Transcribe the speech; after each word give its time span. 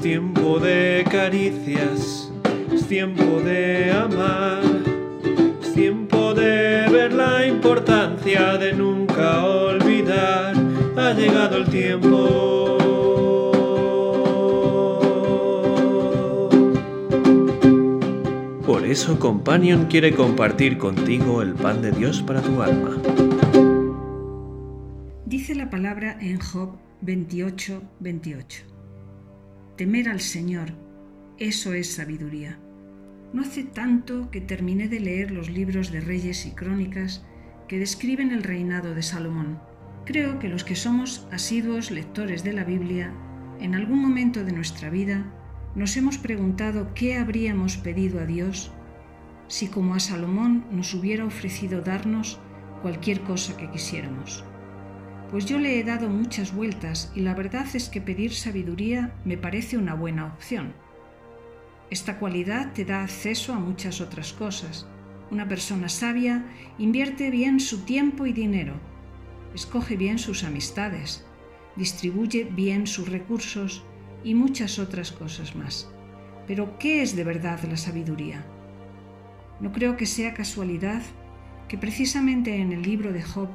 Es 0.00 0.04
tiempo 0.04 0.58
de 0.58 1.04
caricias, 1.10 2.32
es 2.72 2.86
tiempo 2.86 3.42
de 3.42 3.92
amar, 3.92 4.62
es 5.60 5.74
tiempo 5.74 6.32
de 6.32 6.88
ver 6.90 7.12
la 7.12 7.46
importancia 7.46 8.56
de 8.56 8.72
nunca 8.72 9.44
olvidar. 9.44 10.54
Ha 10.96 11.12
llegado 11.12 11.58
el 11.58 11.66
tiempo. 11.66 12.78
Por 18.64 18.86
eso 18.86 19.18
Companion 19.18 19.84
quiere 19.84 20.14
compartir 20.14 20.78
contigo 20.78 21.42
el 21.42 21.52
pan 21.52 21.82
de 21.82 21.92
Dios 21.92 22.22
para 22.22 22.40
tu 22.40 22.62
alma. 22.62 22.96
Dice 25.26 25.54
la 25.54 25.68
palabra 25.68 26.16
en 26.22 26.40
Job 26.40 26.70
28, 27.02 27.82
28. 28.00 28.79
Temer 29.80 30.10
al 30.10 30.20
Señor, 30.20 30.74
eso 31.38 31.72
es 31.72 31.94
sabiduría. 31.94 32.58
No 33.32 33.40
hace 33.40 33.64
tanto 33.64 34.30
que 34.30 34.42
terminé 34.42 34.88
de 34.88 35.00
leer 35.00 35.30
los 35.30 35.48
libros 35.48 35.90
de 35.90 36.02
Reyes 36.02 36.44
y 36.44 36.50
Crónicas 36.50 37.24
que 37.66 37.78
describen 37.78 38.30
el 38.30 38.42
reinado 38.42 38.94
de 38.94 39.02
Salomón. 39.02 39.58
Creo 40.04 40.38
que 40.38 40.48
los 40.48 40.64
que 40.64 40.76
somos 40.76 41.26
asiduos 41.32 41.90
lectores 41.90 42.44
de 42.44 42.52
la 42.52 42.64
Biblia, 42.64 43.14
en 43.58 43.74
algún 43.74 44.02
momento 44.02 44.44
de 44.44 44.52
nuestra 44.52 44.90
vida, 44.90 45.32
nos 45.74 45.96
hemos 45.96 46.18
preguntado 46.18 46.92
qué 46.92 47.16
habríamos 47.16 47.78
pedido 47.78 48.20
a 48.20 48.26
Dios 48.26 48.72
si 49.48 49.68
como 49.68 49.94
a 49.94 50.00
Salomón 50.00 50.66
nos 50.70 50.92
hubiera 50.92 51.24
ofrecido 51.24 51.80
darnos 51.80 52.38
cualquier 52.82 53.22
cosa 53.22 53.56
que 53.56 53.70
quisiéramos. 53.70 54.44
Pues 55.30 55.46
yo 55.46 55.60
le 55.60 55.78
he 55.78 55.84
dado 55.84 56.08
muchas 56.08 56.52
vueltas 56.52 57.12
y 57.14 57.20
la 57.20 57.34
verdad 57.34 57.66
es 57.74 57.88
que 57.88 58.00
pedir 58.00 58.34
sabiduría 58.34 59.14
me 59.24 59.36
parece 59.36 59.78
una 59.78 59.94
buena 59.94 60.26
opción. 60.26 60.72
Esta 61.88 62.18
cualidad 62.18 62.72
te 62.72 62.84
da 62.84 63.04
acceso 63.04 63.52
a 63.52 63.60
muchas 63.60 64.00
otras 64.00 64.32
cosas. 64.32 64.88
Una 65.30 65.46
persona 65.46 65.88
sabia 65.88 66.44
invierte 66.78 67.30
bien 67.30 67.60
su 67.60 67.84
tiempo 67.84 68.26
y 68.26 68.32
dinero, 68.32 68.74
escoge 69.54 69.96
bien 69.96 70.18
sus 70.18 70.42
amistades, 70.42 71.24
distribuye 71.76 72.44
bien 72.44 72.88
sus 72.88 73.08
recursos 73.08 73.84
y 74.24 74.34
muchas 74.34 74.80
otras 74.80 75.12
cosas 75.12 75.54
más. 75.54 75.88
Pero, 76.48 76.76
¿qué 76.78 77.02
es 77.02 77.14
de 77.14 77.22
verdad 77.22 77.60
la 77.68 77.76
sabiduría? 77.76 78.44
No 79.60 79.70
creo 79.70 79.96
que 79.96 80.06
sea 80.06 80.34
casualidad 80.34 81.02
que 81.68 81.78
precisamente 81.78 82.56
en 82.56 82.72
el 82.72 82.82
libro 82.82 83.12
de 83.12 83.22
Job 83.22 83.48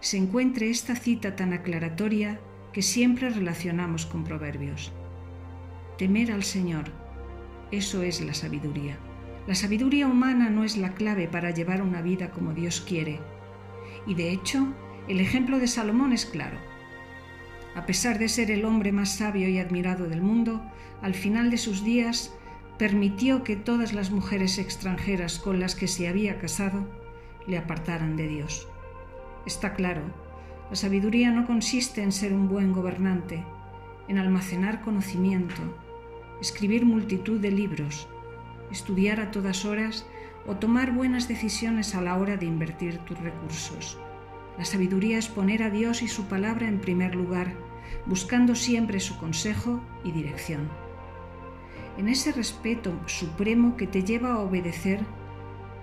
se 0.00 0.16
encuentre 0.16 0.70
esta 0.70 0.96
cita 0.96 1.36
tan 1.36 1.52
aclaratoria 1.52 2.40
que 2.72 2.82
siempre 2.82 3.28
relacionamos 3.30 4.06
con 4.06 4.24
proverbios. 4.24 4.92
Temer 5.98 6.32
al 6.32 6.42
Señor, 6.42 6.86
eso 7.70 8.02
es 8.02 8.20
la 8.20 8.34
sabiduría. 8.34 8.98
La 9.46 9.54
sabiduría 9.54 10.06
humana 10.06 10.48
no 10.50 10.64
es 10.64 10.76
la 10.76 10.94
clave 10.94 11.28
para 11.28 11.50
llevar 11.50 11.82
una 11.82 12.02
vida 12.02 12.30
como 12.30 12.52
Dios 12.52 12.80
quiere. 12.80 13.20
Y 14.06 14.14
de 14.14 14.30
hecho, 14.30 14.68
el 15.08 15.20
ejemplo 15.20 15.58
de 15.58 15.66
Salomón 15.66 16.12
es 16.12 16.24
claro. 16.24 16.56
A 17.74 17.86
pesar 17.86 18.18
de 18.18 18.28
ser 18.28 18.50
el 18.50 18.64
hombre 18.64 18.92
más 18.92 19.16
sabio 19.16 19.48
y 19.48 19.58
admirado 19.58 20.08
del 20.08 20.22
mundo, 20.22 20.62
al 21.02 21.14
final 21.14 21.50
de 21.50 21.58
sus 21.58 21.84
días 21.84 22.34
permitió 22.78 23.44
que 23.44 23.56
todas 23.56 23.92
las 23.92 24.10
mujeres 24.10 24.58
extranjeras 24.58 25.38
con 25.38 25.60
las 25.60 25.74
que 25.74 25.86
se 25.86 26.08
había 26.08 26.38
casado 26.38 26.88
le 27.46 27.58
apartaran 27.58 28.16
de 28.16 28.26
Dios. 28.26 28.68
Está 29.46 29.74
claro, 29.74 30.02
la 30.68 30.76
sabiduría 30.76 31.30
no 31.30 31.46
consiste 31.46 32.02
en 32.02 32.12
ser 32.12 32.32
un 32.32 32.48
buen 32.48 32.72
gobernante, 32.72 33.44
en 34.06 34.18
almacenar 34.18 34.82
conocimiento, 34.82 35.62
escribir 36.40 36.84
multitud 36.84 37.40
de 37.40 37.50
libros, 37.50 38.08
estudiar 38.70 39.20
a 39.20 39.30
todas 39.30 39.64
horas 39.64 40.06
o 40.46 40.56
tomar 40.56 40.92
buenas 40.92 41.28
decisiones 41.28 41.94
a 41.94 42.00
la 42.02 42.16
hora 42.16 42.36
de 42.36 42.46
invertir 42.46 42.98
tus 42.98 43.18
recursos. 43.18 43.98
La 44.58 44.64
sabiduría 44.64 45.18
es 45.18 45.28
poner 45.28 45.62
a 45.62 45.70
Dios 45.70 46.02
y 46.02 46.08
su 46.08 46.26
palabra 46.26 46.68
en 46.68 46.80
primer 46.80 47.14
lugar, 47.14 47.52
buscando 48.06 48.54
siempre 48.54 49.00
su 49.00 49.18
consejo 49.18 49.80
y 50.04 50.12
dirección. 50.12 50.68
En 51.96 52.08
ese 52.08 52.32
respeto 52.32 52.92
supremo 53.06 53.76
que 53.76 53.86
te 53.86 54.04
lleva 54.04 54.34
a 54.34 54.38
obedecer, 54.38 55.00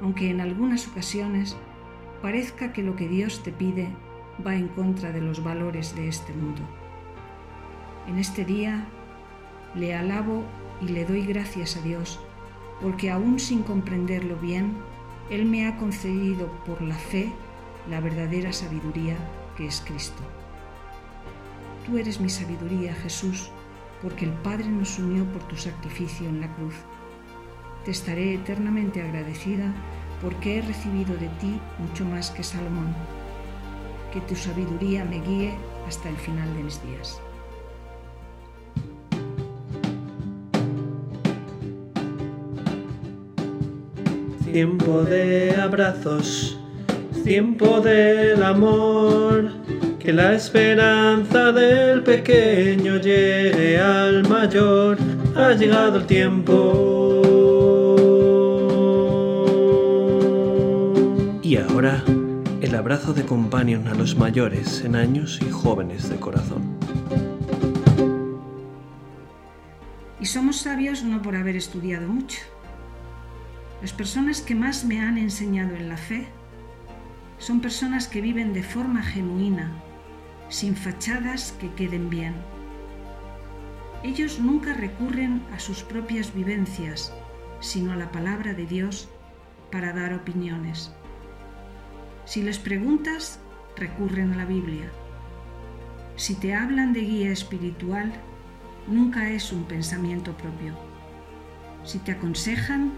aunque 0.00 0.30
en 0.30 0.40
algunas 0.40 0.88
ocasiones 0.88 1.56
parezca 2.22 2.72
que 2.72 2.82
lo 2.82 2.96
que 2.96 3.08
Dios 3.08 3.42
te 3.42 3.52
pide 3.52 3.88
va 4.46 4.54
en 4.54 4.68
contra 4.68 5.12
de 5.12 5.20
los 5.20 5.42
valores 5.42 5.94
de 5.94 6.08
este 6.08 6.32
mundo. 6.32 6.62
En 8.08 8.18
este 8.18 8.44
día 8.44 8.86
le 9.74 9.94
alabo 9.94 10.44
y 10.80 10.86
le 10.86 11.04
doy 11.04 11.26
gracias 11.26 11.76
a 11.76 11.82
Dios 11.82 12.20
porque 12.80 13.10
aún 13.10 13.38
sin 13.38 13.62
comprenderlo 13.62 14.36
bien, 14.36 14.74
Él 15.30 15.44
me 15.46 15.66
ha 15.66 15.76
concedido 15.76 16.48
por 16.64 16.82
la 16.82 16.96
fe 16.96 17.32
la 17.88 18.00
verdadera 18.00 18.52
sabiduría 18.52 19.16
que 19.56 19.66
es 19.66 19.82
Cristo. 19.86 20.22
Tú 21.86 21.98
eres 21.98 22.20
mi 22.20 22.28
sabiduría, 22.28 22.94
Jesús, 22.94 23.50
porque 24.02 24.24
el 24.24 24.32
Padre 24.32 24.68
nos 24.68 24.98
unió 24.98 25.24
por 25.26 25.42
tu 25.44 25.56
sacrificio 25.56 26.28
en 26.28 26.40
la 26.40 26.52
cruz. 26.54 26.74
Te 27.84 27.90
estaré 27.92 28.34
eternamente 28.34 29.02
agradecida 29.02 29.72
porque 30.22 30.58
he 30.58 30.62
recibido 30.62 31.14
de 31.16 31.28
ti 31.40 31.60
mucho 31.78 32.04
más 32.04 32.30
que 32.30 32.44
Salomón. 32.44 32.94
Que 34.12 34.20
tu 34.20 34.36
sabiduría 34.36 35.04
me 35.04 35.20
guíe 35.20 35.54
hasta 35.86 36.08
el 36.08 36.16
final 36.16 36.48
de 36.56 36.62
mis 36.62 36.80
días. 36.86 37.20
Tiempo 44.44 45.02
de 45.02 45.56
abrazos, 45.56 46.58
tiempo 47.24 47.80
del 47.80 48.42
amor, 48.42 49.50
que 49.98 50.12
la 50.12 50.34
esperanza 50.34 51.52
del 51.52 52.02
pequeño 52.02 52.98
llegue 52.98 53.80
al 53.80 54.28
mayor, 54.28 54.98
ha 55.34 55.52
llegado 55.54 55.96
el 55.96 56.06
tiempo. 56.06 57.21
Y 61.52 61.58
ahora, 61.58 62.02
el 62.62 62.74
abrazo 62.74 63.12
de 63.12 63.26
companion 63.26 63.86
a 63.86 63.92
los 63.92 64.16
mayores 64.16 64.82
en 64.86 64.96
años 64.96 65.38
y 65.42 65.50
jóvenes 65.50 66.08
de 66.08 66.16
corazón. 66.16 66.78
Y 70.18 70.24
somos 70.24 70.56
sabios 70.56 71.02
no 71.04 71.20
por 71.20 71.36
haber 71.36 71.54
estudiado 71.56 72.08
mucho. 72.08 72.38
Las 73.82 73.92
personas 73.92 74.40
que 74.40 74.54
más 74.54 74.86
me 74.86 75.02
han 75.02 75.18
enseñado 75.18 75.76
en 75.76 75.90
la 75.90 75.98
fe 75.98 76.26
son 77.36 77.60
personas 77.60 78.08
que 78.08 78.22
viven 78.22 78.54
de 78.54 78.62
forma 78.62 79.02
genuina, 79.02 79.72
sin 80.48 80.74
fachadas 80.74 81.54
que 81.60 81.70
queden 81.74 82.08
bien. 82.08 82.32
Ellos 84.02 84.40
nunca 84.40 84.72
recurren 84.72 85.42
a 85.54 85.58
sus 85.58 85.82
propias 85.82 86.32
vivencias, 86.32 87.12
sino 87.60 87.92
a 87.92 87.96
la 87.96 88.10
palabra 88.10 88.54
de 88.54 88.64
Dios 88.64 89.10
para 89.70 89.92
dar 89.92 90.14
opiniones. 90.14 90.94
Si 92.32 92.40
les 92.42 92.58
preguntas, 92.58 93.40
recurren 93.76 94.32
a 94.32 94.36
la 94.36 94.46
Biblia. 94.46 94.90
Si 96.16 96.34
te 96.34 96.54
hablan 96.54 96.94
de 96.94 97.00
guía 97.00 97.30
espiritual, 97.30 98.10
nunca 98.86 99.28
es 99.28 99.52
un 99.52 99.64
pensamiento 99.64 100.34
propio. 100.38 100.72
Si 101.84 101.98
te 101.98 102.12
aconsejan, 102.12 102.92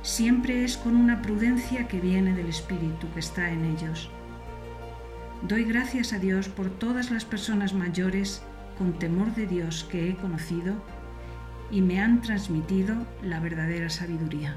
siempre 0.00 0.64
es 0.64 0.78
con 0.78 0.96
una 0.96 1.20
prudencia 1.20 1.88
que 1.88 2.00
viene 2.00 2.32
del 2.32 2.46
Espíritu 2.46 3.06
que 3.12 3.20
está 3.20 3.50
en 3.50 3.66
ellos. 3.66 4.08
Doy 5.42 5.64
gracias 5.64 6.14
a 6.14 6.18
Dios 6.18 6.48
por 6.48 6.70
todas 6.70 7.10
las 7.10 7.26
personas 7.26 7.74
mayores 7.74 8.40
con 8.78 8.98
temor 8.98 9.34
de 9.34 9.46
Dios 9.46 9.86
que 9.90 10.08
he 10.08 10.16
conocido 10.16 10.82
y 11.70 11.82
me 11.82 12.00
han 12.00 12.22
transmitido 12.22 12.94
la 13.22 13.40
verdadera 13.40 13.90
sabiduría. 13.90 14.56